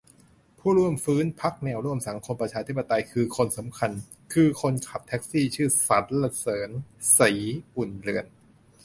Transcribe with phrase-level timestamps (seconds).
[0.59, 3.01] "ผู้ร่วมฟื้น พรรคแนวร่วมสังคมประชาธิปไตย
[3.37, 3.91] คนสำคัญ
[4.33, 6.69] คือ คนขับแท็กซีชื่อ สรรเสริญ
[7.17, 7.31] ศรี
[7.77, 8.25] อุ่นเรือน"